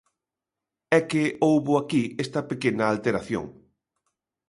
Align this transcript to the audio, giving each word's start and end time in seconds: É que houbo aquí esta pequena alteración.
É 0.97 0.99
que 1.09 1.23
houbo 1.45 1.73
aquí 1.81 2.03
esta 2.23 2.41
pequena 2.51 2.83
alteración. 2.93 3.45